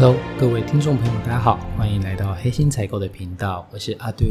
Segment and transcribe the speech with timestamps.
[0.00, 4.26] Hello，各位听众朋友，大家好，欢迎来到黑心采购的频道，我是阿杜。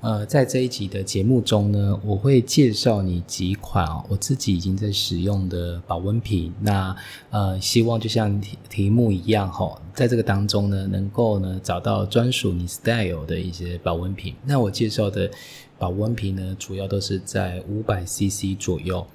[0.00, 6.52] 呃，在这一集的节目中呢，我会介绍你几款哦，我自己已经在使用的保温瓶。
[6.60, 6.96] 那
[7.30, 14.34] 呃，希望就像题题目一样哈，在这个当中呢，能够呢找到专属你 style 的一些保温瓶。
[14.44, 15.30] 那我介绍的
[15.78, 19.06] 保温瓶呢，主要都是在五百 CC 左右。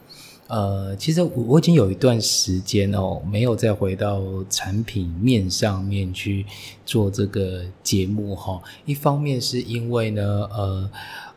[0.50, 6.44] 呃，其实我我已经有一段时间哦，没有再回到产品面上面去
[6.88, 8.59] 做这个节目哈。
[8.84, 10.89] 一方面是因为呢，呃，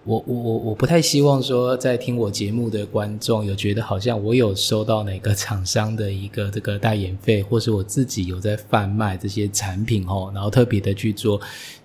[0.05, 11.38] 我我我我不太希望说在听我节目的观众有觉得好像我有收到哪个厂商的一个这个代言费，或是我自己有在贩卖这些产品哦，然后特别的去做。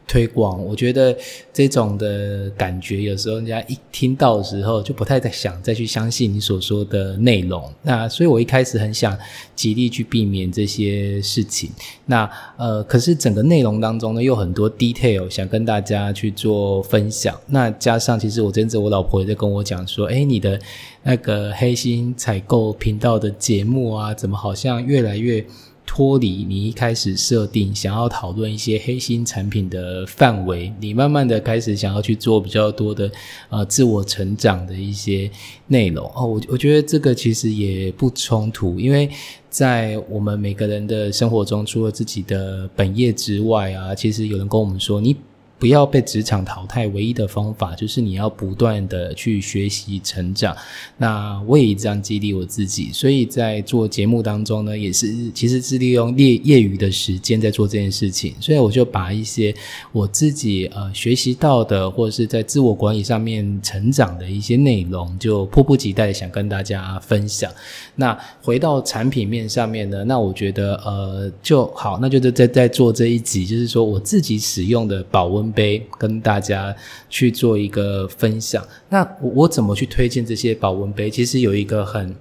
[0.07, 1.15] 推广，我觉得
[1.51, 7.69] 这种的感觉，有时候人家一听到的时候，就不太再想再去相信你所说的内容。
[7.83, 9.17] 那所以我一开始很想
[9.53, 11.69] 极力去避免这些事情。
[12.05, 17.37] 那呃，可是整个内容当中呢，有很多 detail 想跟大家去做分享。
[17.47, 20.57] 那加上其实我真子我老婆也在跟我讲说，哎，你的
[21.03, 25.45] 那个黑心采购频道的节目啊，怎么好像越来越。
[25.87, 33.09] 脱离你一开始设定想要讨论一些黑心产品的范围，你慢慢的开始想要去做比较多的
[33.49, 35.31] 呃自我成长的一些
[35.65, 39.09] 内容哦，我我觉得这个其实也不冲突，因为
[39.49, 45.15] 在我们每个人的生活中，除了自己的本业之外啊，其实有人跟我们说你。
[45.59, 50.55] 不要被职场淘汰，唯一的方法就是你要不断的去学习成长。
[50.97, 58.35] 那我也这样激励我自己，所以在做节目当中呢，也是其实是利用业业余的时间在做这件事情。
[58.39, 59.51] 所以我就把一些
[59.91, 67.51] 我自己呃学习到的，或者是在自我管理上面成长的一些内容，就迫不及待想跟大家分享。
[67.95, 75.46] 那回到产品面上面呢，那我觉得呃就好，那就在在在做这一集，就是说我自己使用的保温。
[75.51, 76.75] 杯跟大家
[77.09, 78.65] 去做一个分享。
[78.89, 81.09] 那我怎么去推荐这些保温杯？
[81.09, 82.15] 其实有一个很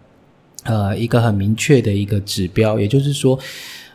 [0.64, 3.38] 呃一个很明确的一个指标，也就是说。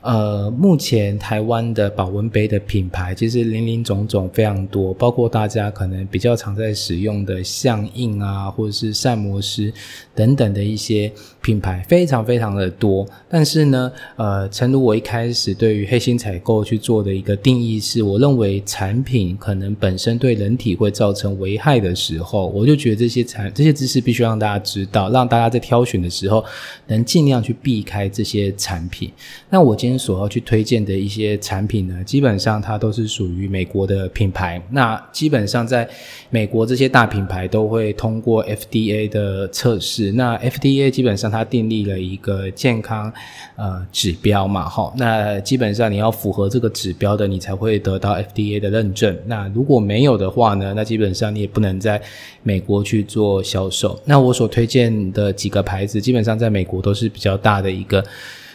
[0.04, 9.72] 呃，目前台湾的保温杯的品牌其实林林总总非常多，包括大家可能比较常在使用的象印啊，或者是膳魔师
[10.16, 13.06] 等等的一些品牌，非常非常的多。
[13.28, 26.44] 但是呢，呃，诚如我一开始对于黑心采购去做的一个定义是，我认为产品可能本身对人体会造成危害的时候，我就觉得这些产这些知识必须让大家知道，让大家在挑选的时候
[26.88, 29.12] 能尽量去避开这些产品。
[29.50, 34.62] 那我今天所要去推荐的一些产品呢，基本上它都是属于美国的品牌。
[34.70, 35.90] 那基本上在
[36.30, 40.12] 美国这些大品牌都会通过 FDA 的测试。
[40.12, 43.12] 那 FDA 基本上它订立了一个健康
[43.56, 44.94] 呃指标嘛，哈。
[44.98, 49.18] 那基本上你要符合这个指标的，你才会得到 FDA 的认证。
[49.26, 52.02] 那如果没有的话呢，那基本上你也不能在
[52.44, 54.00] 美国去做销售。
[54.04, 58.04] 那我所推荐的几个牌子，基本上在美国都是比较大的一个。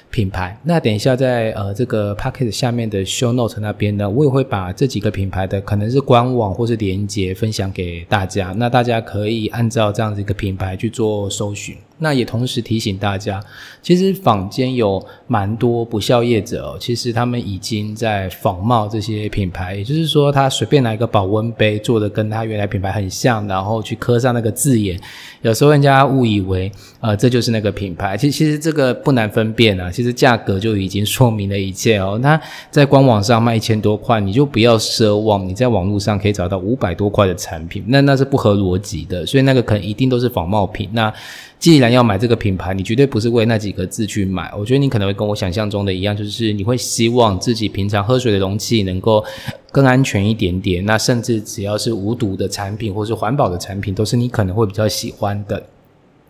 [0.09, 11.77] 品牌，那等一下在呃这个 p a c k e t 下面的 show note 那边呢，我也会把这几个品牌的可能是官网或是连接分享给大家，那大家可以按照这样子一个品牌去做搜寻。
[11.99, 13.43] 那也同时提醒大家，
[13.81, 25.01] 其实坊间有蛮多不孝业者，其实他们已经在仿冒这些品牌，也就是说，他随便拿一个保温杯做的跟他原来品牌很像，然后去刻上那个字眼，
[25.43, 26.71] 有时候人家误以为，
[27.01, 28.17] 呃，这就是那个品牌。
[28.17, 32.19] 其，其实这个不难分辨啊，其实价格就已经说明了一切哦。
[32.21, 32.39] 那
[32.71, 39.25] 在官网上卖一千多块，你就不要奢望你在网络上可以找到五百多块的产品，那那是不合逻辑的。
[39.25, 40.91] 所以那个可能一定都是仿冒品。
[40.93, 41.13] 那
[41.59, 44.53] 既然要买这个品牌，你绝对不是为那几个字去买。
[44.57, 49.25] 我觉得你可能会跟我想象中的一样，就是你会希望自己平常喝水的容器能够
[49.73, 50.85] 更安全一点点。
[50.85, 55.67] 那甚至只要是无毒的产品或是环保的产品，都是你可能会比较喜欢的。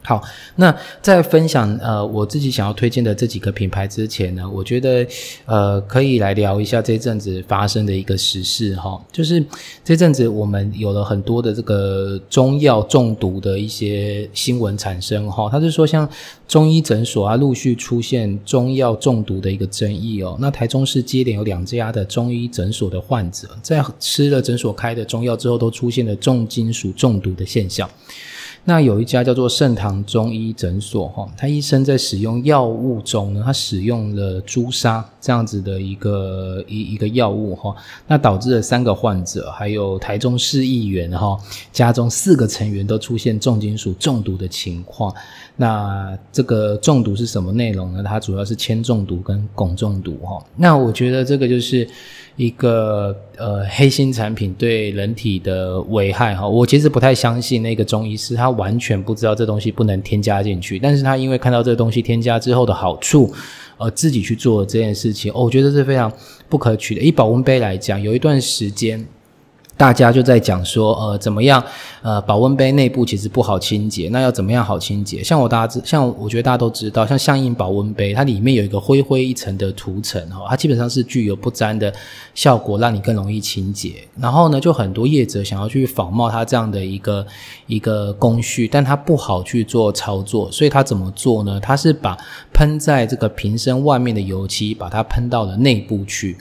[0.06, 0.22] 好，
[0.54, 0.72] 那
[1.02, 5.04] 在分享呃我自己想要推荐的这几个品牌之前呢，我觉得
[5.46, 9.44] 呃可以来聊一下这阵子发生的一个时事哈，就是
[9.84, 16.08] 这阵子我们有了很多的这个中药中毒的一些新闻产生哈，他是说像
[16.46, 27.90] 中医诊所啊陆续出现中药中毒的一个争议哦，那台中市接连有两家的中医诊所的患者在吃了诊所开的中药之后，都出现了重金属中毒的现象。
[28.68, 37.72] 那有一家叫做盛唐中医诊所哈，他医生在使用药物中呢，他使用了朱砂这样子的一个一一个药物哈，
[38.08, 41.38] 那导致了三个患者，还有台中市议员哈
[41.72, 45.14] 家中四个成员都出现重金属中毒的情况。
[45.54, 48.02] 那这个中毒是什么内容呢？
[48.04, 50.44] 它主要是铅中毒跟汞中毒哈。
[50.56, 51.88] 那我觉得这个就是
[52.36, 56.46] 一个呃黑心产品对人体的危害哈。
[56.46, 63.32] 我其实不太相信那个中医师他完全不知道这东西不能添加进去，但是他因为看到这个东西添加之后的好处，
[63.78, 66.12] 呃自己去做这件事情，哦，我觉得是非常
[66.48, 67.00] 不可取的。
[67.00, 69.04] 以保温杯来讲，有一段时间。
[69.76, 71.62] 大家就在讲说，呃，怎么样？
[72.00, 75.22] 呃，保温杯内部其实不好清洁，那要怎么样好清洁？
[75.22, 81.92] 像我大家知，像我觉得大家都知道，像相应保温杯，它里面有一个灰灰一层的涂层，哦，它基本上是具有不粘的
[82.34, 83.96] 效果，让你更容易清洁。
[84.18, 87.26] 然后呢，就很多业者想要去仿冒它这样的一个
[87.66, 91.60] 一个工序，但它不好去做操作，所以它怎么做呢？
[91.60, 92.16] 它是把
[92.54, 96.38] 喷在这个瓶身外面的油漆，把它喷到了内部去。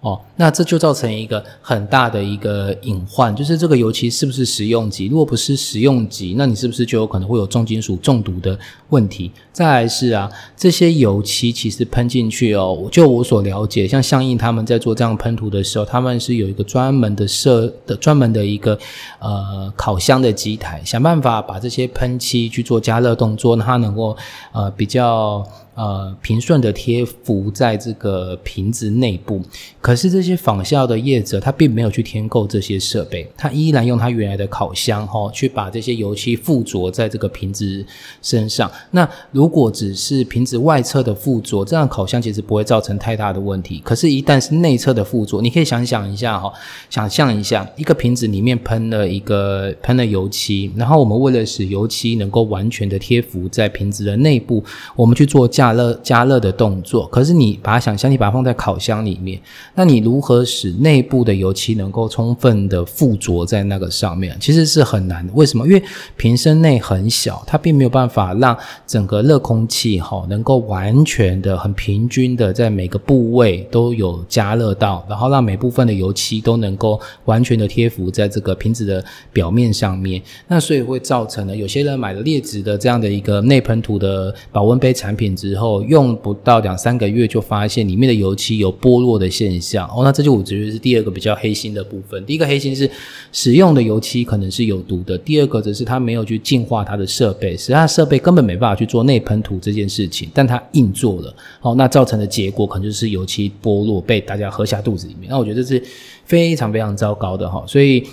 [0.00, 5.06] 哦，那这就造成一个很大的一个隐患，就是这个油漆是不是食用级？
[5.06, 8.56] 如果不是食用级，那你是不是就有可能会有重金属中毒的
[8.90, 9.32] 问题？
[9.52, 18.78] 再来是啊，这些油漆其实喷进去哦，就我所了解，像相应他们在做这样喷涂的时候，他们是有一个专门的设的专门的一个
[19.18, 24.16] 呃烤箱的机台，想办法把这些喷漆去做加热动作，让它能够
[24.52, 25.44] 呃比较。
[25.78, 29.40] 呃，平顺的贴服在这个瓶子内部，
[29.80, 37.86] 可是这些仿效的业者他并没有去添购这些设备，他依然用他原来的烤箱哈，去把这些油漆附着在这个瓶子
[38.20, 38.68] 身上。
[38.90, 43.80] 那如果只是瓶子外侧的附着，这样烤箱其实不会造成太大的问题。
[43.84, 46.52] 可是，一旦是内侧的附着，你可以想想一下哈，
[46.90, 54.64] 想象一下，一个瓶子里面喷了一个喷了油漆，然后我们为了使油漆能够完全的贴服在瓶子的内部，
[54.96, 55.67] 我们去做加。
[55.68, 59.38] 加热加热的动作，可是你把它想象，你把它放在烤箱里面，
[59.74, 64.36] 那你如何使内部的油漆能够充分的附着在那个上面？
[64.40, 65.32] 其实是很难的。
[65.34, 65.66] 为什么？
[65.66, 65.82] 因为
[66.16, 68.56] 瓶身内很小，它并没有办法让
[68.86, 80.22] 整个热空气哈能够完全的、很平均的在每个部位都有加热到，然后让每部分的油漆都能够完全的贴服在这个瓶子的表面上面。
[80.46, 85.56] 那所以会造成呢，有些人买了劣质的这样的一个内喷涂的保温杯产品之
[85.88, 92.24] 用不到两三个月就发现里面的油漆有剥落的现象哦，那这就我觉得是第二个比较黑心的部分。
[92.26, 92.90] 第一个黑心是
[93.32, 105.28] 使用的油漆可能是有毒的，第二个则是他没有去净化他的设备，使他设备根本没办法去做内喷涂这件事情，但他硬做了哦，那造成的结果可能就是油漆剥落被大家喝下肚子里面。
[105.30, 105.82] 那我觉得这是
[106.24, 108.04] 非常非常糟糕的哈，所以。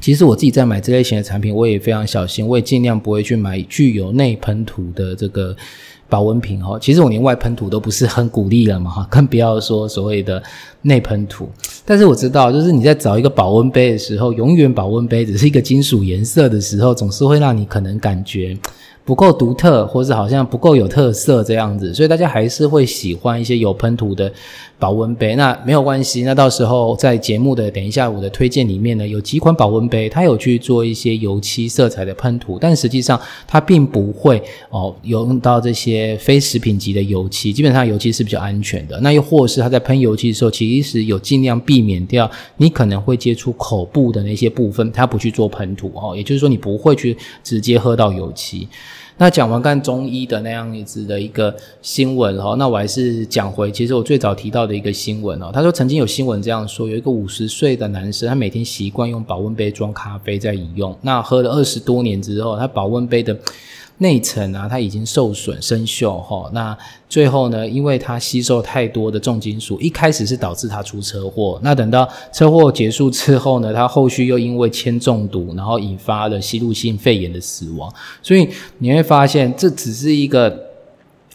[0.00, 5.56] 其实我自己在买这类型的产品，我也非常小心，我也尽量不会去买具有内喷涂的这个
[6.08, 6.78] 保温瓶哈。
[6.78, 10.42] 其实我连外喷涂都不是很鼓励了嘛哈， 更不要说所谓的
[10.82, 11.48] 内喷涂。
[11.86, 18.56] 但是我知道，就是你在找一个保温杯的时候，永远保温杯只是一个金属颜色的时候，总是会让你可能感觉。
[19.04, 24.32] 不够独特，或是好像不够有特色这样子，所以大家还是会喜欢一些有喷涂的
[24.78, 25.36] 保温杯。
[25.36, 38.98] 那没有关系，那到时候在节目的等一下我的推荐里面呢，有几款保温杯，它有去做一些油漆色彩的喷涂，但实际上它并不会哦用到这些非食品级的油漆，基本上油漆是比较安全的。
[39.00, 48.66] 那又或是它在喷油漆的时候，其实有尽量避免掉你可能会接触口部的那些部分，它不去做喷涂哦，也就是说你不会去直接喝到油漆。
[49.16, 63.36] 那讲完看中医的那样子的一个新闻哈，那我还是讲回，其实我最早提到的一个新闻哦，他说曾经有新闻这样说，有一个五十岁的男生，他每天习惯用保温杯装咖啡在饮用，那喝了二十多年之后，他保温杯的。
[63.98, 66.50] 内层啊，它已经受损生锈哈。
[66.52, 66.76] 那
[67.08, 71.60] 最后呢，因为它吸收太多的重金属，一开始是导致它出车祸。
[71.62, 77.92] 那等到车祸结束之后呢，它后续又因为铅中毒，然后引发了吸入性肺炎的死亡。
[78.22, 78.48] 所以
[78.78, 80.63] 你会发现，这只是一个。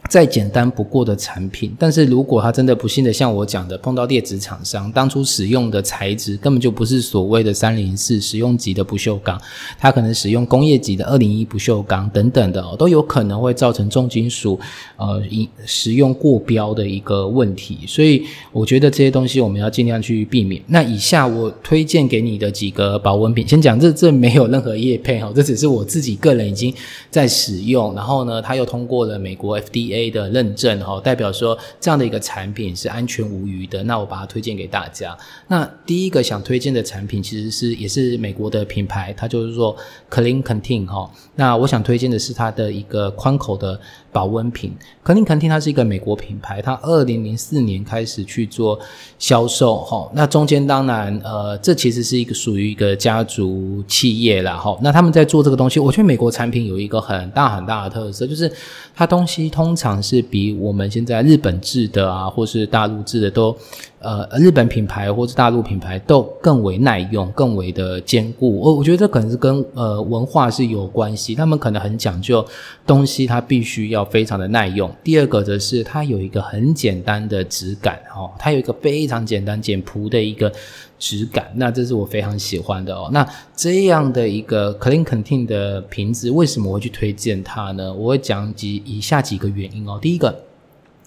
[0.09, 9.39] 再简单不过的产品，但是如果他真的不幸的像我讲的，碰到劣质厂商，当初使用的材质根本就不是所谓的三零四使用级的不锈钢，
[9.77, 14.59] 它可能使用工业级的二零一不锈钢等等的哦，都有可能会造成重金属
[14.97, 15.21] 呃
[15.63, 17.81] 使用过标的一个问题。
[17.85, 20.59] 所以我觉得这些东西我们要尽量去避免。
[20.65, 26.73] 那以下我推荐给你的几个保温瓶，先讲这这没有任何业配哈，这只是我自己个人已经
[27.11, 29.98] 在使用，然后呢，它又通过了美国 FDA。
[29.99, 33.83] A 的认证哈，代表说这样的一个产品是安全无虞的。
[33.83, 35.17] 那我把它推荐给大家。
[35.47, 39.75] 那第一个想推荐的产品其实是也是美国的品牌，它就是说
[40.09, 41.11] Clean Contain 哈。
[41.35, 43.79] 那我想推荐的是它的一个宽口的。
[44.11, 48.79] 保温瓶，肯定肯定它是一个美国品牌，它二零零四年开始去做
[49.19, 58.51] 销售，哈，那中间当然，呃，这其实是一个属于一个家族企业啦，哈，那他们在做这个东西，我觉得美国产品有一个很大很大的特色，就是
[58.95, 63.55] 它东西通常是比我们现在日本制的啊，或是大陆制的都。
[64.01, 68.57] 呃，日本品牌或是大陆品牌都更为耐用，更为的坚固。
[68.57, 72.45] 我我觉得这可能是跟呃文化是有关系，他们可能很讲究
[72.87, 74.89] 东西，它必须要非常的耐用。
[75.03, 80.49] 第二个则是它有一个很简单的质感，哦，它有一个非常简单简朴的一个
[80.99, 83.09] 质感，那这是我非常喜欢的哦。
[83.11, 87.91] 那这样的一个 Clean Contain 的瓶子，为什么我会去推荐它呢？
[87.91, 89.97] 我会讲几以下几个原因哦。
[90.01, 90.43] 第一个，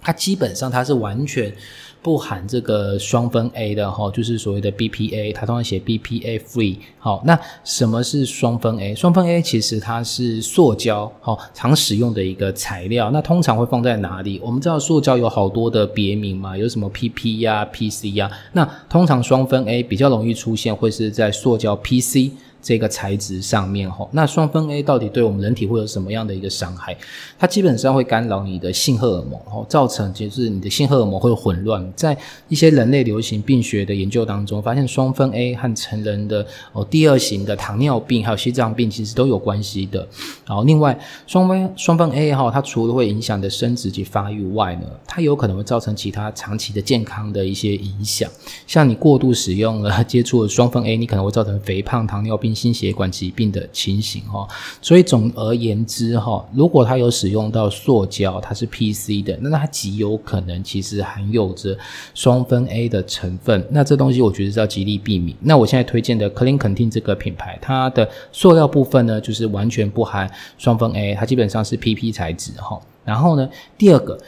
[0.00, 1.54] 它基本上它是完全。
[2.02, 6.76] 不含这个双酚 A 的哈，就是所谓的 BPA，它通常写 BPA free。
[6.98, 8.94] 好，那什么是双酚 A？
[8.94, 13.10] 双酚 A 其实它是塑胶，好常使用的一个材料。
[13.12, 14.40] 那通常会放在哪里？
[14.42, 18.30] 我们知道塑胶有好多的别名嘛，有什么 PP 呀、PC 呀。
[18.52, 22.32] 那通常双酚 A 比较容易出现，会是在塑胶 PC。
[22.62, 26.96] 这个材质上面吼，那双酚 A 到底对我们人体会有什么样的一个伤害？
[27.36, 31.92] 它基本上会干扰你的性荷尔蒙，吼，造成就是你的性荷尔蒙会混乱。
[31.96, 32.16] 在
[32.48, 40.06] 一些人类流行病学的研究当中，发现双酚 A 和成人的哦第二型的糖尿病还有心脏病其实都有关系的。
[40.46, 48.30] 然后另外双酚双酚 A 哈，它除了会影响的生殖及发育外呢，它有可能会造成其他长期的健康的一些影响。
[48.68, 52.51] 像你过度使用了接触了双酚 A，你可能会造成肥胖、糖尿病。
[52.54, 54.46] 心血管疾病的情形哈，
[54.80, 61.76] 所以总而言之哈，如果它有使用到塑胶，它是 PC 的，那它极有可能其实含有着
[62.14, 63.66] 双酚 A 的成分。
[63.70, 65.36] 那这东西我觉得是要极力避免。
[65.40, 72.80] 那我现在推荐的 Clean c o n t i n 这个品牌，它的塑料部分呢，就是完全不含双酚 A，它基本上是 PP 材质哈。
[73.04, 74.18] 然后呢，第二个。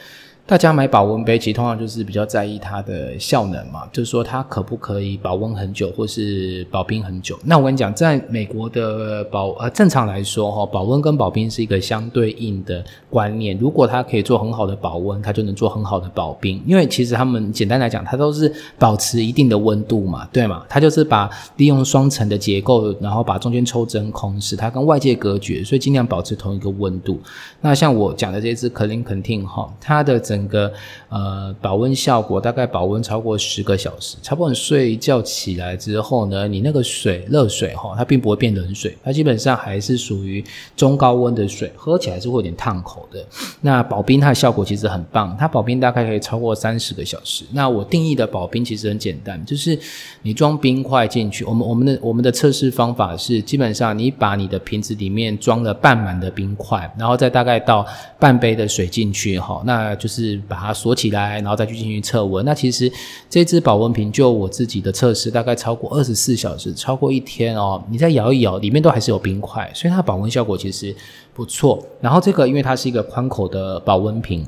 [0.47, 7.35] 大家买保温杯，其实通常就是比较在意它的效能嘛，就是说它可不可以保温很久，或是保冰很久。
[7.43, 13.57] 那我跟你讲，在美国的保呃正常来说哈，保温跟保冰是一个相对应的观念。
[13.57, 16.61] 如果它可以做很好的保温，它就能做很好的保冰。
[16.67, 20.63] 因为其实他们简单来讲，它都是保持一定的温度嘛，对嘛？
[20.69, 27.19] 它就是把利用双层的结构，然后把中间抽真空，使它跟外界隔绝，所以尽量保持同一个温度。
[27.61, 30.71] 那像我讲的这只 Clean Contin 哈，它的整整个
[31.07, 40.43] 呃保温效果大概保温超过十个小时，差不多你睡一觉起来之后呢，你那个水热水哈，它并不会变冷水，它基本上还是属于
[40.75, 43.25] 中高温的水，喝起来是会有点烫口的。
[43.61, 47.45] 那保冰它的效果其实很棒，它保冰大概可以超过三十个小时。
[47.53, 49.79] 那我定义的保冰其实很简单，就是
[50.21, 57.85] 你装冰块进去，我们我们的我们的测试方法是，基本上你把你的瓶子里面装了半满的冰块，然后再大概倒
[58.19, 60.24] 半杯的水进去哈，那就是。
[60.25, 62.43] 是把它锁起来，然后再去进行测温。
[62.43, 62.91] 那其实
[63.29, 67.83] 这只保温瓶，就我自己的测试，大概超过二十四小时，超过一天哦。
[67.89, 70.95] 你再摇一摇，里面都还是有冰块，所以它保温效果其实
[71.33, 71.85] 不错。
[72.01, 74.45] 然后这个，因为它是一个宽口的保温瓶。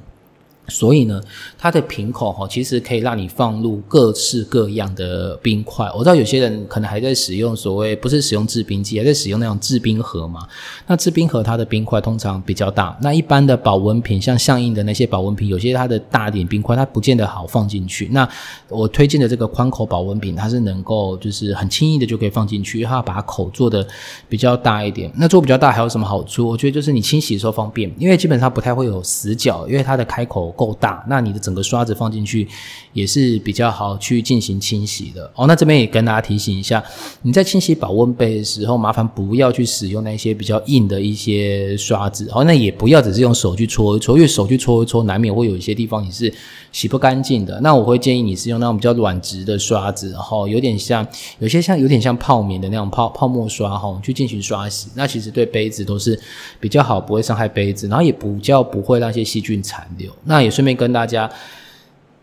[0.69, 1.21] 所以呢，
[1.57, 5.89] 它的瓶口哈，其实可以让你放入各式各样的冰块。
[5.93, 10.45] 我知道有些人可能还在使用所谓不是使用制冰机，还在使用那种制冰盒嘛。
[10.85, 12.97] 那制冰盒它的冰块通常比较大。
[13.01, 18.09] 那一般的保温瓶，像相应的那些保温瓶，有些它的大点冰块，它不见得好放进去。
[18.11, 18.27] 那
[18.67, 23.87] 我推荐的这个宽口保温瓶，它是能够就是很轻易的就可以放进去，它把口做的
[24.27, 25.09] 比较大一点。
[25.15, 26.45] 那做比较大还有什么好处？
[26.45, 30.53] 我觉得就是你清洗的时候方便，因为基本上不太会有死角，因为它的开口。
[30.57, 32.47] 够大，那你的整个刷子放进去
[32.91, 35.47] 也是比较好去进行清洗的哦。
[35.47, 36.83] 那这边也跟大家提醒一下，
[37.21, 42.43] 你在清洗保温杯的时候，麻烦不要去使用那些比较硬的一些刷子哦。
[42.43, 46.33] 那也不要只是用手去搓一搓，因为手去搓一搓，难免会有一些地方你是
[46.71, 47.59] 洗不干净的。
[47.61, 54.89] 那我会建议你是用那种比较软质的刷子，然后有点像有些像有点像泡棉的那种泡泡沫刷哈，去进行刷洗。
[54.95, 56.19] 那其实对杯子都是
[56.59, 60.11] 比较好，不会伤害杯子，然后也比较不会让一些细菌残留。
[60.23, 61.29] 那也顺便跟大家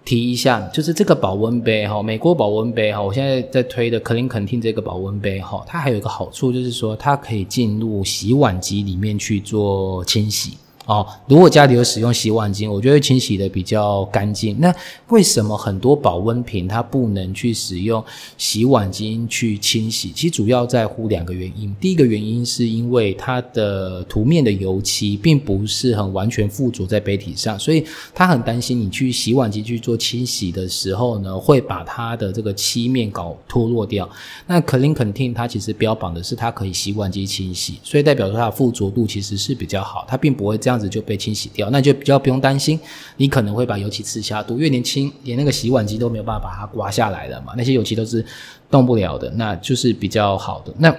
[0.05, 10.59] 提一下，就是这个保温杯哈，美国保温杯哈，我现在在推的 Clean Contin 这个保温杯哈，它还有一个好处就是说，它可以进入洗碗机里面去做清洗。
[10.87, 14.55] 哦，如果家里有使用洗碗巾，我觉得清洗的比较干净。
[14.61, 14.71] 那
[15.09, 18.05] 为什么很多保温瓶它不能去使用
[18.37, 20.13] 洗碗巾去清洗？
[20.13, 21.75] 其实主要在乎两个原因。
[21.81, 27.83] 第一个原因是因为它的涂面的油漆并不是很完全附着在杯体上，所以
[28.15, 34.07] 他很担心你去洗碗机去做清洗的时候呢，会把它的这个漆面搞脱落掉。
[34.47, 40.74] 那 Clean Contain 它其实标榜的是它可以洗碗机清洗，所以代表说它的附着度其实是比较好，它并不会这样。
[40.75, 42.79] 样子就被清洗掉，那就比较不用担心，
[43.17, 48.25] 你可能会把油漆吃下肚，越年轻连那个洗碗机都没有办法把它刮下来了嘛，那些油漆都是
[48.69, 50.75] 动不了的，那就是比较好的。
[50.79, 50.93] 那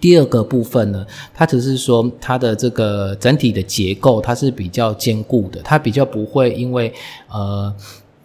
[0.00, 6.92] 第二个部分呢，它只是说它的这个整体的结构它是比较坚固的，它比较不会因为
[7.30, 7.74] 呃。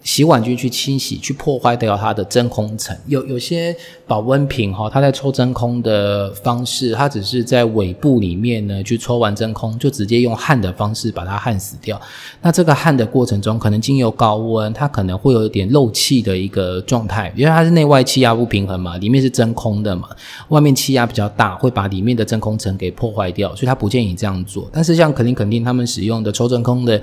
[0.04, 2.96] 洗碗巾去清洗，去破坏掉它的真空层。
[3.06, 3.74] 有有些
[4.06, 11.98] 保温瓶哈，它在抽真空的方式，它只是在尾部里面呢去抽完真空，就直接用焊的方式把它焊死掉。
[12.42, 20.10] 那这个焊的过程中，可能经由高温，它可能会有一点漏气的一个状态，因为它是内外气压不平衡嘛，里面是真空的嘛，
[20.50, 24.68] 外面气压比较大，会把里面的真空层给破坏掉，所以它不建议这样做。
[24.70, 27.00] 但是像肯定肯定他们使用的抽真空的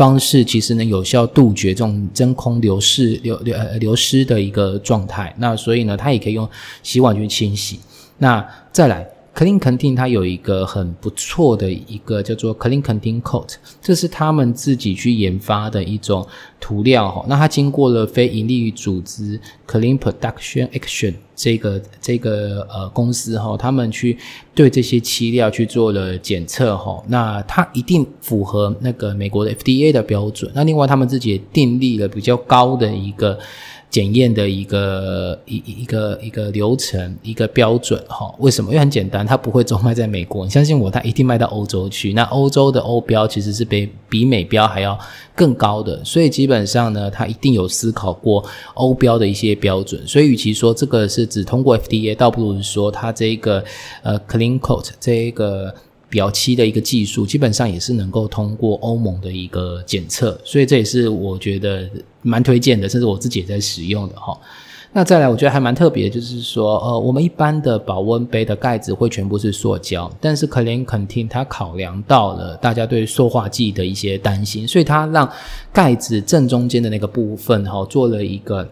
[0.00, 2.30] 方式，其实能有效杜绝这种真。
[2.34, 6.48] 空流失流流呃流失的一个状态，那所以呢，它也可以用
[6.82, 7.78] 洗碗去清洗。
[8.16, 8.42] 那
[8.72, 9.06] 再来。
[9.34, 16.26] Clean Contain 它有一个很不错的一个叫做 Clean Contain Coat，这是他们自己去研发的一种
[16.58, 17.24] 涂料哈。
[17.28, 24.18] 那它经过了非盈利组织 Clean Production Action 这个这个呃公司哈，他们去
[24.54, 27.02] 对这些漆料去做了检测哈。
[27.08, 30.50] 那它一定符合那个美国的 FDA 的标准。
[30.54, 33.38] 那另外他们自己也订立了比较高的一个。
[33.90, 38.70] 检验的一个一一个一个流程一个标准哈，为什么？
[38.70, 42.12] 因为很简单，它不会总卖在美国，你相信我，它一定卖到欧洲去。
[42.12, 44.96] 那欧洲的欧标其实是比比美标还要
[45.34, 48.44] 更高的，所以基本上呢，它一定有思考过
[48.74, 50.06] 欧标的一些标准。
[50.06, 53.64] 所以，与其说这个是只通过 FDA，倒不如说它这个
[54.02, 55.74] 呃 Clean Coat 这一个。
[56.10, 61.88] 表漆的一个技术，基本上也是能够通过欧盟的一个检测，所以这也是我觉得
[62.20, 64.36] 蛮推荐的，甚至我自己也在使用的哈。
[64.92, 75.30] 那再来，我觉得还蛮特别，就是说，呃，我们一般的保温杯的盖子会全部是塑胶，但是 Clean c o n t i n 它考量到了大家对塑化剂的一些担心，所以它让
[75.72, 78.68] 盖子正中间的那个部分哈做了一个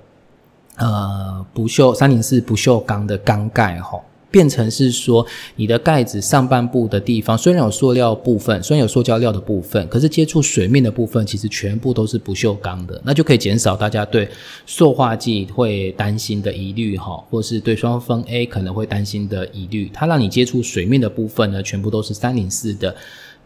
[0.78, 3.96] 呃不锈三零四不锈钢的钢盖哈。
[4.30, 14.28] 变成是说，你的盖子上半部的地方虽然有塑料部分，虽然有塑胶料的部分，可是接触水面的部分其实全部都是不锈钢的，那就可以减少大家对
[14.66, 19.90] 塑化剂会担心的疑虑哈，或是对双酚 A 可能会担心的疑虑。
[19.92, 22.94] 它让你接触水面的部分呢，全部都是三零四的。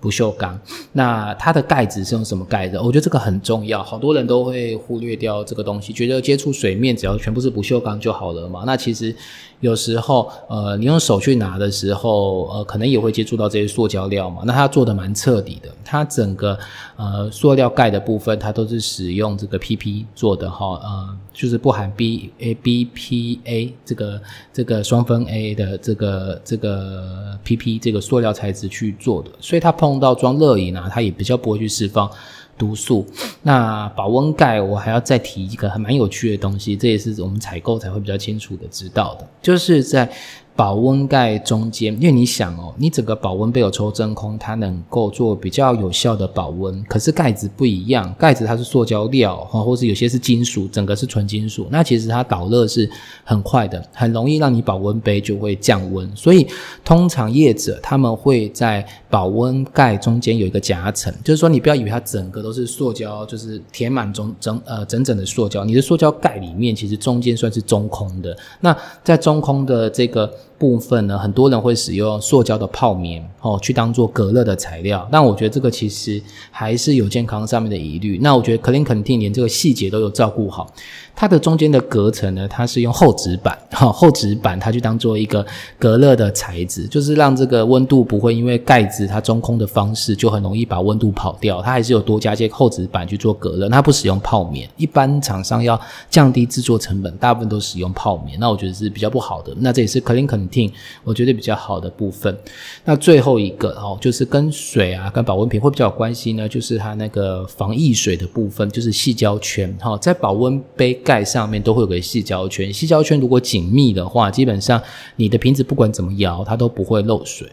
[0.03, 0.59] 不锈钢，
[0.91, 2.83] 那它的盖子是用什么盖的？
[2.83, 8.65] 我觉得这个很重要，好多人都会忽略掉这个东西，觉得接触水面只要全部是不锈钢就好了嘛。
[8.67, 9.15] 那其实
[9.61, 14.43] 有时候，呃，你用手去拿的时候，呃，可能也会接触到这些塑胶料嘛。
[14.45, 16.59] 那它做的蛮彻底的，它整个
[16.97, 24.21] 呃塑料盖的部分，它都是使用这个 PP 做的哈，呃，就是不含 B A B P A 这个
[24.53, 29.91] 这个双酚 A 的这个这个 PP 这个塑料材质去做的，所以它碰。
[29.92, 32.11] 碰到装热饮啊，它也比较不会去释放
[32.57, 33.07] 毒素。
[33.42, 40.11] 那保温盖，我还要再提一个还蛮有趣的东西，这也是我们采购才会比较清楚的知道的，就是在。
[40.55, 46.85] 保温盖中间，因为你想哦，你整个保温杯有抽真空，它能够做比较有效的保温。
[46.85, 51.67] 可是盖子不一样，盖子它是塑胶料哈，或是有些是金属，整个是纯金属。
[51.71, 52.88] 那其实它导热是
[53.25, 56.15] 很快的，很容易让你保温杯就会降温。
[56.15, 56.47] 所以
[56.85, 65.65] 通常业者他们会在保温盖中间有一个夹层，就是说你不要以为它整个都是塑胶，就是填满整整呃整整的塑胶。
[65.65, 68.37] 你的塑胶盖里面其实中间算是中空的。
[68.61, 70.31] 那在中空的这个。
[70.62, 75.09] 部分呢，很多人会使用塑胶的泡棉哦，去当做隔热的材料。
[75.11, 76.22] 那我觉得这个其实
[76.53, 78.20] 还是有健康上面的疑虑。
[78.22, 80.72] 那我觉得 Clean Contain 连这个细节都有照顾好。
[81.16, 85.44] 它的中间的隔层呢，它是用厚纸板，哈， 厚纸板它去当做一个
[85.81, 91.61] 隔热的材质，就是让这个温度不会因为盖子它中空的方式就很容易把温度跑掉。
[91.61, 94.70] 它还是有多加些厚纸板去做隔热，它不使用泡棉。
[94.77, 99.53] 一般厂商要降低制作成本，大部分都使用泡棉，那我觉得是比较不好的。
[99.59, 100.52] 那这也是 Clean Contain。
[100.53, 100.71] 定，
[101.03, 102.38] 我觉得比较好的部分。
[102.85, 114.81] 那最后一个哦，就是跟水啊、跟保温瓶会比较有关系呢，就是它那个防溢水的部分，就是细胶圈哈，在保温杯盖上面都会有个细胶圈，细胶圈如果紧密的话，基本上
[115.17, 117.49] 你的瓶子不管怎么摇，它都不会漏水。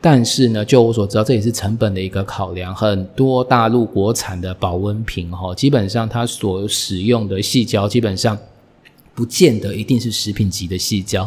[0.00, 2.74] 但是呢，就我所知道，这也是成本的一个考量。
[2.74, 8.38] 很多大陆国产的保温瓶哈，基本上它所使用的细胶，基本上
[9.14, 11.26] 不见得一定是食品级的细胶。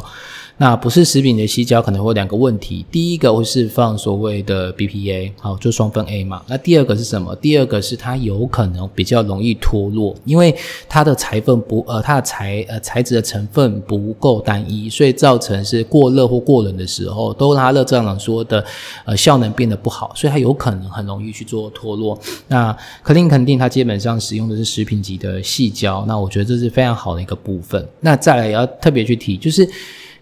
[0.60, 6.41] 那不是食品的细胶可能会有两个问题，第一个会释放所谓的 BPA，好，就双酚 A 嘛。
[6.48, 7.36] 那第二个是什么？
[7.36, 10.56] 第二个是它有可能比较容易脱落，因为
[10.89, 18.65] 它的材分不呃，它的材呃材质的成分不够单一，所以造成是过热或过冷的时候，都拉热这样说的
[19.06, 22.20] 呃效能变得不好，所以它有可能很容易去做脱落。
[22.48, 27.88] 那肯定肯定它基本上使用的是食品级的细胶，那我觉得这是非常好的一个部分。
[28.00, 29.70] 那再来也要特别去提，就是。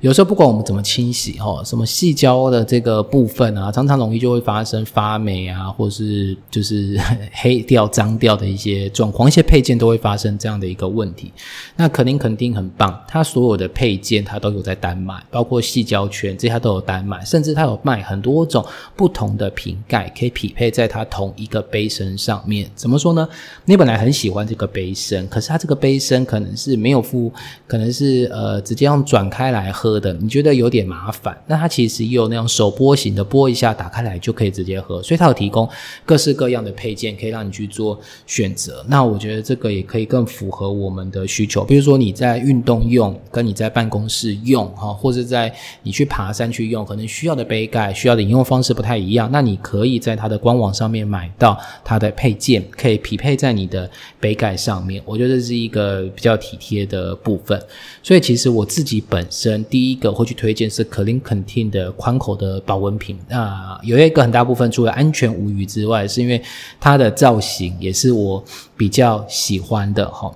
[0.05, 6.95] 有时候不管我们怎么清洗哈，什么细胶的这个部分啊，常常容易就会发生发霉啊，或是就是
[7.33, 11.33] 黑掉、脏掉的一些状况，一些配件都会发生这样的一个问题。
[11.75, 18.63] 那肯定肯定很棒，它所有的配件它都有在单卖，包括细胶圈这些它都有单卖，甚至它有卖很多种
[18.95, 22.69] 不同的瓶盖，可以匹配在它同一个杯身上面。
[22.75, 23.27] 怎么说呢？
[23.65, 27.33] 你本来很喜欢这个杯身，可是它这个杯身可能是没有附，
[27.65, 29.94] 可能是呃直接用转开来喝。
[30.21, 35.67] 你觉得有点麻烦，那它其实也有那种手拨型的，拨一下打开来就可以直接喝，所以它有提供
[36.05, 38.85] 各式各样的配件，可以让你去做选择。
[38.87, 45.53] 那我觉得这个也可以更符合我们的需求，比如说你在运动用，跟你在办公室用哈，或者在
[45.83, 49.29] 你去爬山去用，可能需要的杯盖、需要的饮用方式不太一样。
[49.31, 55.01] 那你可以在它的官网上面买到它的配件，可以匹配在你的杯盖上面。
[55.05, 57.61] 我觉得这是一个比较体贴的部分。
[58.01, 59.95] 所以其实我自己本身第一。
[59.95, 63.17] 个会去推荐是 Clean Contain 的宽口的保温瓶。
[63.27, 66.41] 那有一个很大部分除了安全无虞之外，是因为
[66.79, 68.43] 它的造型也是我
[68.77, 70.33] 比较喜欢的哈。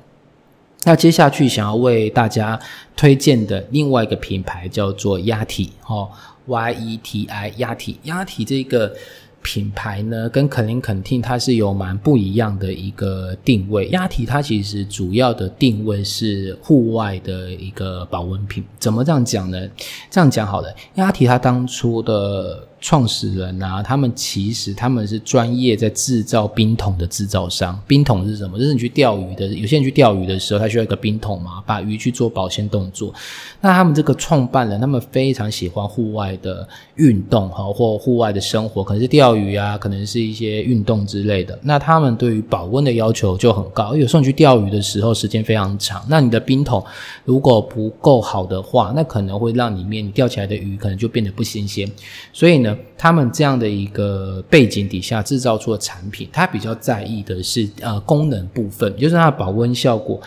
[0.83, 2.59] 那接下去想要为大家
[2.95, 6.09] 推荐的另外一个品牌叫做压体哈
[6.47, 8.93] ，Y E T I 压体压体这个。
[9.41, 13.89] 品牌呢，跟肯林肯汀它是有蛮不一样的一个定位。
[13.89, 18.63] 亚体它其实主要的定位是户外的一个保温瓶。
[18.77, 19.69] 怎么这样讲呢？
[20.09, 22.68] 这样讲好了，亚体它当初的。
[22.81, 27.77] 创始人啊，他们其实他们是专业在制造冰桶的制造商。
[27.85, 28.57] 冰桶是什么？
[28.57, 33.13] 就是你去钓鱼的，有些人去钓鱼的时候，他需要一个冰桶嘛，把鱼去做保鲜动作。
[33.59, 36.65] 那他们这个创办人，他们非常喜欢户外的
[36.95, 41.59] 运动哈，或户外的生活，可能是钓鱼啊，可能是一些运动之类的。
[41.61, 43.93] 那他们对于保温的要求就很高。
[43.93, 46.81] 有时候你去钓鱼的时候，时间非常长，那你的冰桶
[47.25, 51.85] 如果不够好的话，那可能会让里面你钓起来的鱼可能就变得不新鲜。
[52.31, 52.68] 所以呢。
[52.97, 60.19] 他们这样的一个背景底下制造出的产品，他比较在意的是呃功能部分，就是它的保温效果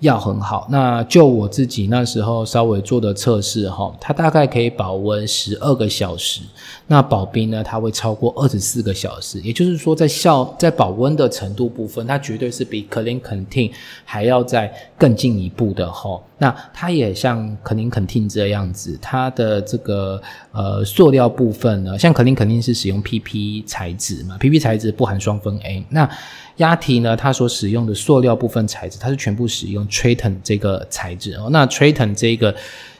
[0.00, 0.66] 要很好。
[0.70, 6.40] 那就我自己那时候稍微做的测试哈，它大概可以保温十二个小时。
[6.90, 9.38] 那保冰呢，它会超过二十四个小时。
[9.42, 13.70] 也就是说，在效在保温的程度部分，它绝对是比 Clean Contain
[14.04, 16.24] 还要再更进一步的吼。
[16.38, 20.20] 那它也像肯定肯定这样子，它的这个
[20.52, 25.84] 呃塑料部分呢，像肯定肯定是使用 PP 材质嘛，PP 材质不含双酚 A。
[25.90, 26.08] 那
[26.56, 31.48] 压提呢，它所使用的塑料部分材质，它是全部使用 Triton 这个材质哦。
[31.50, 32.54] 那 Triton 这个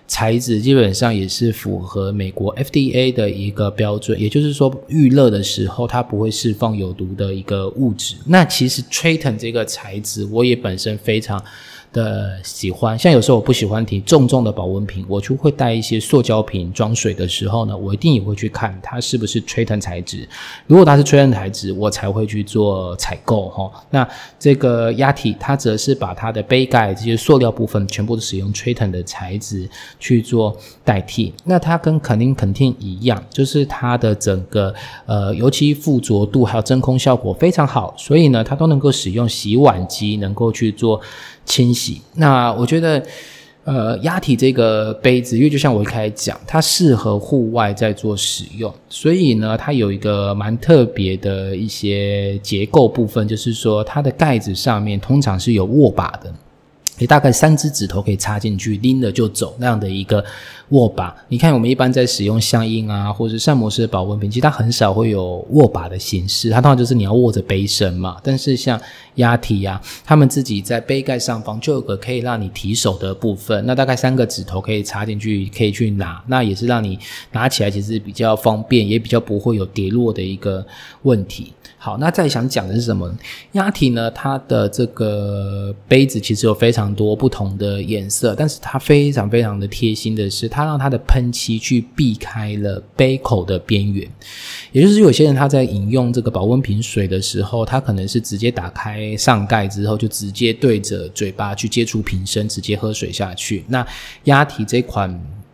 [0.09, 8.17] 材质基本上也是符合美国 FDA 的一个标准，也就是说预热的时候它不会释放有毒的一个物质。
[8.27, 11.41] 那其实 Triton 这个材质，我也本身非常。
[11.99, 20.29] 的喜欢，像有时候我不喜欢提重重的保温瓶，我就会带一些塑胶瓶装水的时候呢，我一定也会去看它是不是 Triton 材质。
[20.69, 23.71] 如果它是 Triton 材质，我才会去做采购哈。
[23.91, 24.09] 那
[24.39, 31.35] 这个压体，它则是把它的杯盖这些塑料部分全部都使用 Triton 的材质去做代替。
[31.45, 34.73] 那它跟肯定肯定一样，就是它的整个
[35.07, 41.01] 呃油漆附着度还有真空效果非常好，所以呢，它都能够使用洗碗机能够去做。
[41.49, 43.03] 清洗，那我觉得，
[43.65, 56.33] 呃，压体这个杯子，因为就像我一开始讲，它适合户外在做使用，所以呢，它有一个蛮特别的一些结构部分，就是说它的盖子上面通常是有握把的。
[57.01, 60.25] 你大概三只指头可以插进去，拎了就走那样的一个
[60.71, 61.15] 握把。
[61.29, 68.17] 你看，我们一般在使用相印啊，或者是膳魔师的保温瓶，其实它很少会有握把的形式，它通常就是你要握着杯身嘛。
[68.23, 68.81] 但是像
[69.17, 76.99] 压体呀，他们自己在杯盖上方就有个可以让你提手的部分，那大概三个指头可以插进去，可以去拿，那也是让你
[77.33, 80.67] 拿起来其实比较方便，也比较不会有跌落的一个
[81.03, 81.53] 问题。
[81.81, 83.09] 好，那再想讲的是什么？
[83.53, 84.11] 压体呢？
[84.11, 94.05] 它的这个杯子其实有非常多不同的颜色，但是它非常非常的贴心的是，它它让它的喷漆去避开了杯口的边缘。
[94.73, 103.65] 也就是有些人他在饮用这个保温瓶水的时候，他可能是直接打开上盖之后，就直接对着嘴巴去接触瓶身，直接喝水下去。
[103.69, 103.87] 那
[104.25, 105.09] 压体这款。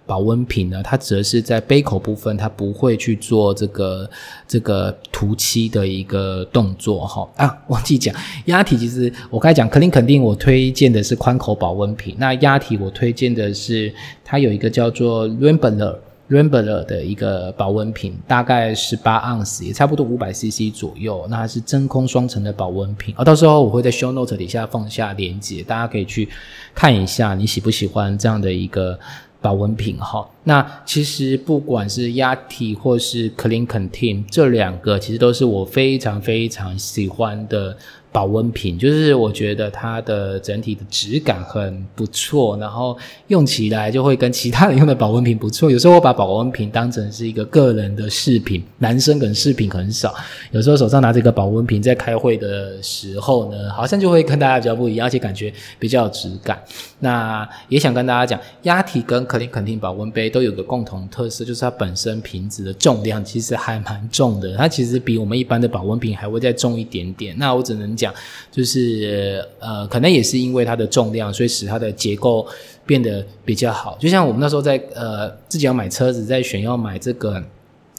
[0.07, 4.11] 保温瓶呢，它则是在杯口部分，它不会去做这个
[4.47, 8.15] 这个涂漆的一个动作哈啊， 忘记讲
[8.45, 12.15] 压体，其实我刚才讲肯定肯定，我推荐的是宽口保温瓶。
[12.19, 15.97] 那压体我推荐的是它有一个叫做 Rambler
[16.29, 21.27] Rambler 的一个保温瓶，大概十八盎司，也差不多五百 CC 左右。
[21.31, 26.29] 那它是真空双层的保温瓶啊，到时候我会在 Show Note 底下放下链接，大家可以去
[26.75, 28.99] 看一下，你喜不喜欢这样的一个。
[29.45, 37.77] 保温瓶哈，那其实不管是 Yeti 或是 Clean Contain 这两个，其实都是我非常非常喜欢的。
[38.15, 42.97] 保温瓶就是我觉得它的整体的质感很不错，然后
[43.27, 45.69] 用起来就会跟其他人用的保温瓶不错。
[45.69, 50.15] 有时候我把保温瓶当成是一个个人的饰品，男生可能饰品很少。
[50.53, 56.63] 有时候手上拿这个保温瓶在开会的时候呢，好像就会跟大家比较不一样，而且感觉比较有质感。
[57.01, 67.35] 那也想跟大家讲，压体跟可林肯定保温杯都有个共同特色，就是它本身瓶子的重量其实还蛮重的，它其实比我们一般的保温瓶还会再重一点点。
[67.37, 68.04] 那我只能讲。
[68.05, 68.15] 讲
[68.51, 72.47] 就是呃，可能也是因为它的重量，所以使它的结构
[72.85, 73.97] 变得比较好。
[73.99, 77.43] 就像我们那时候在呃自己要买车子，在选要买这个。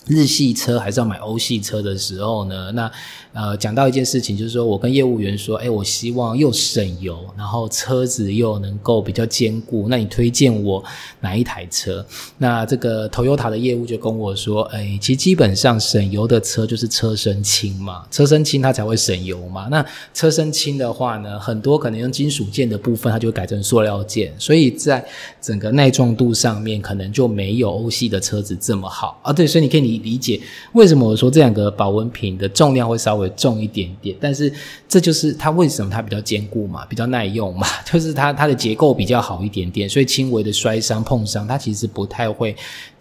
[0.08, 2.72] 日系车还是要买欧系车的时候呢？
[2.74, 2.92] 那
[3.34, 9.88] 呃，讲到一件事情，就是说我跟业务员说，哎，我希望又省油，然后车子又能够比较坚固。
[9.90, 10.82] 那你推荐我
[11.20, 12.06] 哪一台车？
[12.38, 19.68] 那这个 Toyota 的业务就跟我说，哎，其实基本上省油的车就是车身轻嘛，车身轻它才会省油嘛。
[19.70, 25.06] 那车身轻的话呢，很多可能用金属件的部分，它就会改成塑料件，所以在
[25.42, 29.34] 整个耐撞度上面，可能就没有欧系的车子这么好啊。
[29.34, 29.95] 对，所以你可以理。
[30.00, 30.40] 理解
[30.74, 34.52] 为什么我说这两个保温瓶的重量会稍微重一点点，但是
[34.88, 42.56] 这就是它为什么它比较坚固嘛，比较耐用嘛， 就是它它的结构比较好一点点，所以轻微的摔伤碰伤，它其实不太会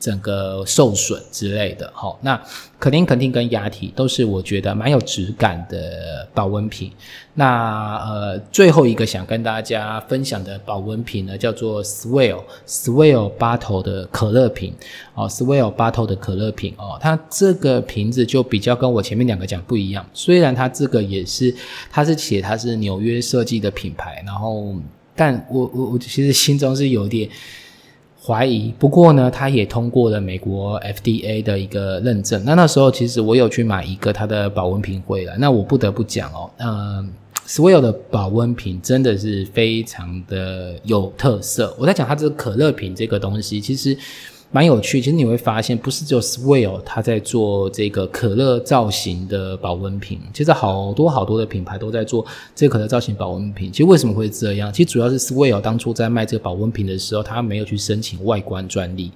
[0.04, 1.90] 整个受损之类的。
[1.94, 2.38] 好，那。
[2.80, 6.92] 肯定肯定跟雅体都是我觉得蛮有质感的保温瓶。
[7.32, 14.74] 那呃，最后一个想跟大家分享的保温瓶呢，叫做 Swell Swell Bottle 的可乐瓶
[15.14, 20.04] 哦，Swell Bottle 的可乐瓶哦，它这个瓶子就比较跟我前面两个讲不一样。
[20.12, 21.54] 虽然它这个也是，
[21.90, 24.74] 它是写它是纽约设计的品牌，然后，
[25.16, 27.26] 但我我我其实心中是有点。
[28.26, 32.42] 怀疑，不过呢，它也通过了美国 FDA 的一个认证。
[32.44, 35.36] 那那时候其实我有去买一个它的保温瓶回来。
[35.38, 37.06] 那我不得不讲哦，呃
[37.46, 41.76] ，Swell 的保温瓶真的是非常的有特色。
[41.78, 43.96] 我在讲它这个可乐瓶这个东西，其实。
[44.54, 53.72] 蛮有趣，其实你会发现，不是只有 Swell 它在做这个可乐造型的保温瓶，其实好多好多的品牌都在做这个可乐造型保温瓶。
[53.72, 54.72] 其实为什么会这样？
[54.72, 59.10] 其实主要是 Swell 当初在卖这个保温瓶的时候，它没有去申请外观专利。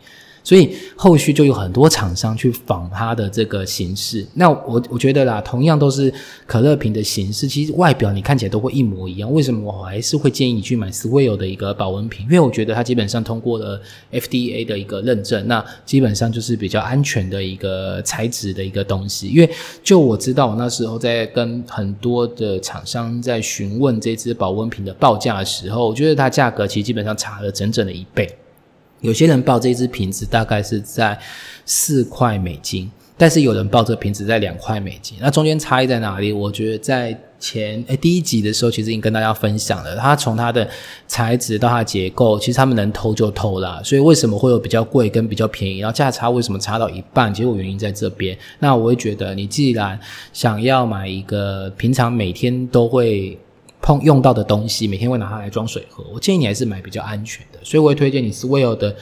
[0.48, 4.26] 所以后续就有很多厂商去仿它的这个形式。
[4.32, 6.10] 那我我觉得啦，同样都是
[6.46, 9.30] 可乐瓶的形式，其实外表你看起来都会一模一样。
[9.30, 12.24] 为什么我还是会建议你去买 Swell 的一个保温瓶？
[12.24, 13.78] 因为我觉得它基本上通过了
[14.10, 19.28] FDA 的一个认证，那基本上就是比较安全的一个材质的一个东西。
[19.28, 19.50] 因为
[19.84, 28.26] 就我知道，我那时候在跟很多的厂商在询问这支保温瓶的报价的时候，我觉得它价格其实基本上差了整整的一倍。
[29.00, 31.18] 有些人报这一只瓶子大概是在
[31.64, 36.32] 四块美金，但是有人报这瓶子在两块美金，那中间差异在哪里？
[36.32, 40.68] 我觉得在前诶第一集的时候，其实已经跟大家分享了，它从它的
[41.06, 43.80] 材质到它的结构，其实他们能偷就偷啦。
[43.84, 45.78] 所以为什么会有比较贵跟比较便宜？
[45.78, 47.32] 然后价差为什么差到一半？
[47.32, 48.36] 结果原因在这边。
[48.58, 49.98] 那我会觉得，你既然
[50.32, 53.38] 想要买一个平常每天都会。
[53.80, 56.04] 碰用到的东西，每天会拿它来装水喝。
[56.12, 58.94] 我建议你还是买比较安全的，所以我会推荐你 Swell 的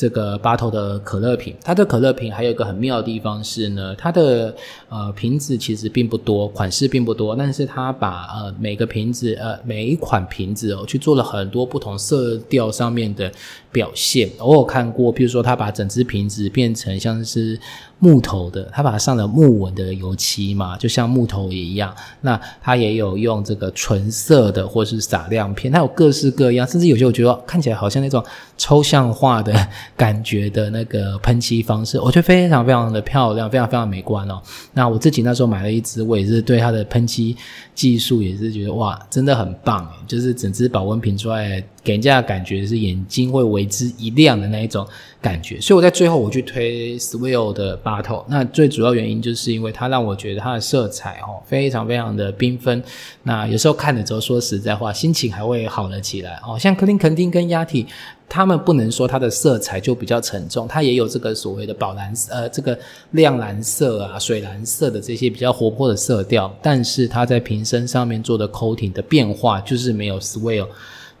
[0.00, 1.54] 这个巴特的可乐瓶。
[1.62, 4.54] 它的可乐瓶还有一个很妙的地方是呢，它的
[4.88, 13.30] 呃瓶子其实并不多，款式并不多，但是它把呃每个瓶子呃每一款瓶子哦去做了很多不同色调上面的
[13.70, 14.30] 表现。
[14.38, 17.60] 我有看过，比如说它把整只瓶子变成像是
[17.98, 21.94] 木头的，它把它上了木纹的油漆嘛，就像木头一样。
[22.22, 28.24] 那它也有用这个纯色的或是撒亮片，它有各式各样，甚至有些我觉得看起来好像那种
[28.56, 29.52] 抽象化的
[29.96, 34.40] 感觉的那个喷漆方式，我觉得非常非常的漂亮，非常非常美观哦。
[34.72, 37.36] 那我自己那时候买了一支，我也是对它的喷漆
[37.74, 44.86] 技术也是觉得哇，真的很棒就是整支保温瓶出来给人家的感觉是眼睛会为之一亮的那一种
[45.20, 45.60] 感觉。
[45.60, 52.82] 所以我在最后我去推 Swell 的 battle，那最主要原因就是因为它让我觉得它的色彩哦非常非常的缤纷。
[53.22, 56.58] 那有时候看了之后，说实在话，心情还会好了起来哦。
[56.58, 57.86] 像克林肯丁跟亚体，
[58.28, 62.78] 他们不能说它的色彩就比较沉重，它也有这个所谓的宝蓝呃这个
[63.12, 70.68] 亮蓝色啊、水蓝色的这些比较活泼的色调，但是它在瓶身上面做的 coating 的变化就是没有 Swell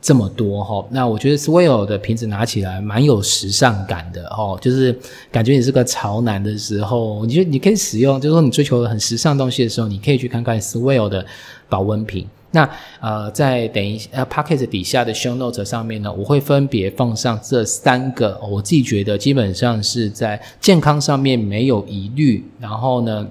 [0.00, 0.86] 这么多哈。
[0.90, 4.98] 那我觉得 Swell 的瓶子拿起来蛮有时尚感的哦，就是
[5.30, 11.24] 感觉你是个潮男的时候，你觉得你可以使用，就是说你追求很时尚东西的时候，你可以去看看 Swell 的。
[11.70, 12.68] 保温瓶，那
[13.00, 23.24] 呃，在等一呃 p o c k e t 底下的 show Note 上面呢，我会分别放上这三个，我自己觉得基本上是在健康上面没有疑虑，然后呢，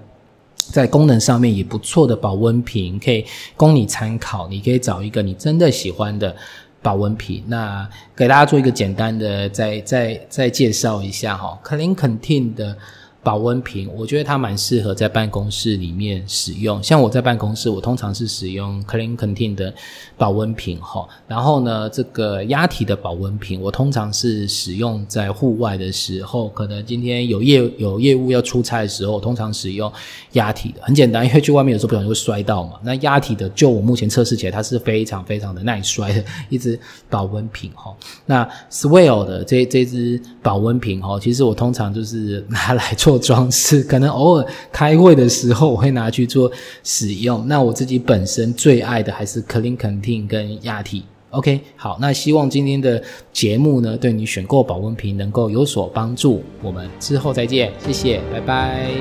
[0.59, 4.47] 在功能上面也不错的保温瓶，可以供你参考。
[4.47, 6.35] 你可以找一个你真的喜欢的
[6.81, 7.43] 保温瓶。
[7.47, 12.77] 那给大家做一个简单的再再再介绍一下哈，Clean Contain 的。
[13.21, 16.82] 保温瓶，我觉得它蛮适合在办公室里面使用。
[16.82, 19.73] 像我在办公室，我通常是使用 Clean Contain 的
[20.17, 21.05] 保温瓶哈。
[21.27, 29.91] 然后呢，这个压体的保温瓶，我通常是使用在户外的时候，可能今天有业有业务要出差的时候，我通常使用
[30.32, 30.82] 压体的。
[30.82, 32.79] 很简单，因为去外面有时候不小心会摔到嘛。
[32.84, 36.79] 那压体的，就我目前测试起来，它是非常非常的耐摔的 一支
[37.10, 37.93] 保温瓶哈。
[38.25, 43.08] 那 Swell 的这这支保温瓶哈，其实我通常就是拿来做。
[43.09, 46.51] 做装饰，可能偶尔开会的时候我会拿去做
[46.83, 47.43] 使用。
[47.47, 51.05] 那我自己本身最爱的还是 Clean c o n t i n 跟亚体。
[51.31, 53.01] OK，好，那希望今天的
[53.33, 56.43] 节目呢，对你选购保温瓶能够有所帮助。
[56.61, 58.91] 我们之后再见，谢谢，拜拜。